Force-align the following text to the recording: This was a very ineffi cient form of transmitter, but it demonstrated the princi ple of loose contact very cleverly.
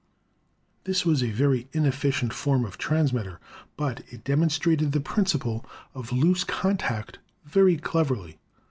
This 0.85 1.05
was 1.05 1.21
a 1.21 1.29
very 1.29 1.65
ineffi 1.73 2.11
cient 2.11 2.33
form 2.33 2.65
of 2.65 2.79
transmitter, 2.79 3.39
but 3.77 4.01
it 4.11 4.23
demonstrated 4.23 4.93
the 4.93 4.99
princi 4.99 5.39
ple 5.39 5.63
of 5.93 6.11
loose 6.11 6.43
contact 6.43 7.19
very 7.45 7.77
cleverly. 7.77 8.39